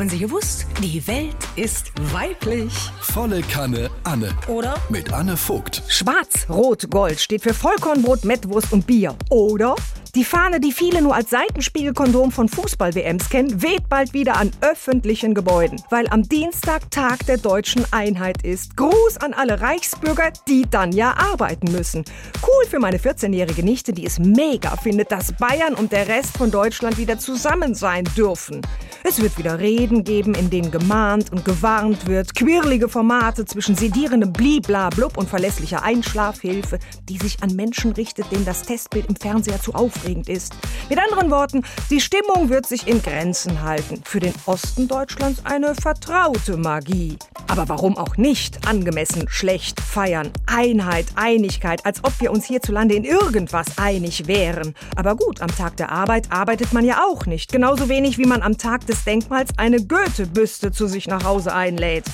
Haben 0.00 0.08
Sie 0.08 0.18
gewusst? 0.18 0.64
Die 0.82 1.06
Welt 1.06 1.36
ist 1.56 1.92
weiblich. 2.10 2.72
Volle 3.02 3.42
Kanne 3.42 3.90
Anne. 4.02 4.34
Oder? 4.48 4.76
Mit 4.88 5.12
Anne 5.12 5.36
Vogt. 5.36 5.82
Schwarz, 5.88 6.46
Rot, 6.48 6.90
Gold 6.90 7.20
steht 7.20 7.42
für 7.42 7.52
Vollkornbrot, 7.52 8.24
Mettwurst 8.24 8.72
und 8.72 8.86
Bier. 8.86 9.14
Oder? 9.28 9.76
Die 10.16 10.24
Fahne, 10.24 10.58
die 10.58 10.72
viele 10.72 11.02
nur 11.02 11.14
als 11.14 11.30
Seitenspiegelkondom 11.30 12.32
von 12.32 12.48
Fußball-WMs 12.48 13.30
kennen, 13.30 13.62
weht 13.62 13.88
bald 13.88 14.12
wieder 14.12 14.36
an 14.38 14.50
öffentlichen 14.60 15.34
Gebäuden, 15.34 15.80
weil 15.88 16.08
am 16.08 16.28
Dienstag 16.28 16.90
Tag 16.90 17.24
der 17.26 17.38
deutschen 17.38 17.84
Einheit 17.92 18.42
ist. 18.42 18.76
Gruß 18.76 19.18
an 19.18 19.34
alle 19.34 19.60
Reichsbürger, 19.60 20.32
die 20.48 20.66
dann 20.68 20.90
ja 20.90 21.14
arbeiten 21.16 21.70
müssen. 21.70 22.04
Cool 22.42 22.66
für 22.68 22.80
meine 22.80 22.98
14-jährige 22.98 23.62
Nichte, 23.62 23.92
die 23.92 24.04
es 24.04 24.18
mega 24.18 24.74
findet, 24.76 25.12
dass 25.12 25.32
Bayern 25.32 25.74
und 25.74 25.92
der 25.92 26.08
Rest 26.08 26.36
von 26.36 26.50
Deutschland 26.50 26.98
wieder 26.98 27.20
zusammen 27.20 27.76
sein 27.76 28.02
dürfen. 28.16 28.62
Es 29.04 29.22
wird 29.22 29.38
wieder 29.38 29.60
Reden 29.60 30.04
geben, 30.04 30.34
in 30.34 30.50
denen 30.50 30.70
gemahnt 30.70 31.32
und 31.32 31.44
gewarnt 31.44 32.06
wird, 32.06 32.34
quirlige 32.34 32.88
Formate 32.88 33.44
zwischen 33.44 33.76
sedierendem 33.76 34.32
Bliblablub 34.32 35.16
und 35.16 35.28
verlässlicher 35.28 35.82
Einschlafhilfe, 35.82 36.80
die 37.08 37.16
sich 37.16 37.42
an 37.42 37.54
Menschen 37.54 37.92
richtet, 37.92 38.30
denen 38.32 38.44
das 38.44 38.62
Testbild 38.62 39.06
im 39.06 39.16
Fernseher 39.16 39.60
zu 39.60 39.74
aufregend 40.00 40.28
ist. 40.28 40.54
Mit 40.88 40.98
anderen 40.98 41.30
Worten, 41.30 41.62
die 41.90 42.00
Stimmung 42.00 42.48
wird 42.48 42.66
sich 42.66 42.86
in 42.86 43.02
Grenzen 43.02 43.62
halten. 43.62 44.02
Für 44.04 44.20
den 44.20 44.34
Osten 44.46 44.88
Deutschlands 44.88 45.44
eine 45.44 45.74
vertraute 45.74 46.56
Magie. 46.56 47.16
Aber 47.48 47.68
warum 47.68 47.96
auch 47.96 48.16
nicht 48.16 48.66
angemessen 48.66 49.28
schlecht 49.28 49.80
feiern? 49.80 50.30
Einheit, 50.46 51.06
Einigkeit, 51.14 51.84
als 51.86 52.04
ob 52.04 52.20
wir 52.20 52.32
uns 52.32 52.46
hierzulande 52.46 52.94
in 52.94 53.04
irgendwas 53.04 53.78
einig 53.78 54.26
wären. 54.26 54.74
Aber 54.96 55.16
gut, 55.16 55.40
am 55.40 55.54
Tag 55.54 55.76
der 55.76 55.90
Arbeit 55.90 56.30
arbeitet 56.30 56.72
man 56.72 56.84
ja 56.84 57.02
auch 57.08 57.26
nicht. 57.26 57.52
Genauso 57.52 57.88
wenig 57.88 58.18
wie 58.18 58.26
man 58.26 58.42
am 58.42 58.58
Tag 58.58 58.86
des 58.86 59.04
Denkmals 59.04 59.50
eine 59.56 59.84
Goethe-Büste 59.84 60.72
zu 60.72 60.86
sich 60.86 61.06
nach 61.06 61.24
Hause 61.24 61.54
einlädt. 61.54 62.04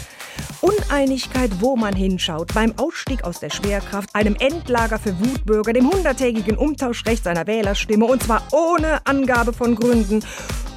Uneinigkeit, 0.66 1.51
wo 1.60 1.77
man 1.77 1.95
hinschaut, 1.95 2.52
beim 2.52 2.77
Ausstieg 2.77 3.23
aus 3.23 3.38
der 3.38 3.51
Schwerkraft, 3.51 4.13
einem 4.15 4.35
Endlager 4.35 4.99
für 4.99 5.16
Wutbürger, 5.21 5.73
dem 5.73 5.88
hunderttägigen 5.88 6.57
Umtauschrecht 6.57 7.23
seiner 7.23 7.46
Wählerstimme 7.46 8.04
und 8.04 8.24
zwar 8.24 8.43
ohne 8.52 9.07
Angabe 9.07 9.52
von 9.52 9.77
Gründen 9.77 10.24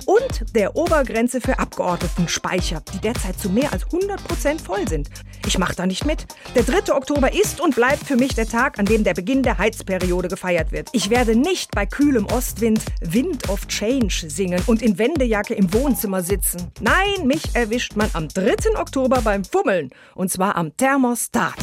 und 0.06 0.56
der 0.56 0.76
Obergrenze 0.76 1.42
für 1.42 1.58
Abgeordnetenspeicher, 1.58 2.84
die 2.94 3.00
derzeit 3.00 3.40
zu 3.40 3.50
mehr 3.50 3.74
als 3.74 3.86
100 3.86 4.24
Prozent 4.24 4.62
voll 4.62 4.88
sind. 4.88 5.10
Ich 5.46 5.58
mache 5.58 5.76
da 5.76 5.86
nicht 5.86 6.06
mit. 6.06 6.26
Der 6.56 6.64
3. 6.64 6.94
Oktober 6.94 7.34
ist 7.34 7.62
und 7.62 7.76
bleibt 7.76 8.06
für 8.06 8.16
mich 8.16 8.36
der 8.36 8.48
Tag, 8.48 8.78
an 8.80 8.86
dem 8.86 9.04
der 9.04 9.14
Beginn 9.14 9.44
der 9.44 9.58
Heizperiode 9.58 10.28
gefeiert 10.28 10.72
wird. 10.72 10.90
Ich 10.92 11.10
werde 11.10 11.36
nicht 11.36 11.72
bei 11.72 11.86
kühlem 11.86 12.26
Ostwind 12.26 12.82
Wind 13.02 13.50
of 13.50 13.68
Change 13.68 14.26
singen 14.30 14.62
und 14.68 14.82
in 14.82 14.98
Wendejacke 14.98 15.54
im 15.54 15.74
Wohnzimmer 15.74 16.22
sitzen. 16.22 16.72
Nein, 16.82 17.26
mich 17.26 17.44
erwischt 17.54 17.96
man 17.96 18.10
am 18.14 18.28
3. 18.28 18.78
Oktober 18.78 19.22
beim 19.22 19.44
Fummeln. 19.44 19.90
Und 20.16 20.32
zwar 20.32 20.56
am 20.56 20.76
Thermostat. 20.76 21.56